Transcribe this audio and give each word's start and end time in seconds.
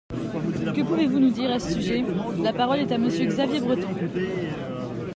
Que 0.75 0.81
pouvez-vous 0.83 1.19
nous 1.19 1.29
dire 1.29 1.51
à 1.51 1.59
ce 1.59 1.73
sujet? 1.73 2.03
La 2.41 2.51
parole 2.53 2.79
est 2.79 2.91
à 2.91 2.97
Monsieur 2.97 3.27
Xavier 3.27 3.59
Breton. 3.59 3.89